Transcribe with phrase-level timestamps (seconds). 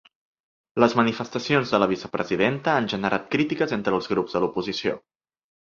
[0.83, 5.03] Les manifestacions de la vicepresidenta han generat crítiques entre els grups de l’oposició.